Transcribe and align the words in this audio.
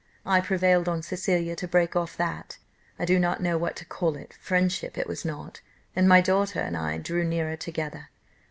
I 0.25 0.41
prevailed 0.41 0.89
on 0.89 1.03
Cecilia 1.03 1.55
to 1.55 1.67
break 1.67 1.95
off 1.95 2.17
that 2.17 2.57
I 2.97 3.05
do 3.05 3.19
not 3.19 3.39
know 3.39 3.55
what 3.59 3.75
to 3.75 3.85
call 3.85 4.15
it, 4.15 4.33
friendship 4.41 4.97
it 4.97 5.05
was 5.05 5.23
not, 5.23 5.61
and 5.95 6.09
my 6.09 6.21
daughter 6.21 6.59
and 6.59 6.75
I 6.75 6.97
drew 6.97 7.23
nearer 7.23 7.55
together. 7.55 8.09